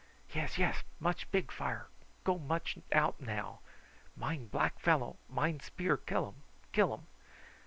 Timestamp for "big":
1.29-1.51